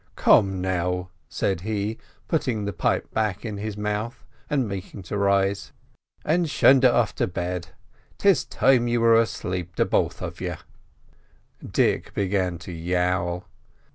[0.15, 5.73] "Come now," said he, putting the pipe back in his mouth, and making to rise,
[6.25, 7.67] "and shadda off to bed;
[8.23, 10.55] it's time you were aslape, the both of you."
[11.63, 13.45] Dick began to yowl.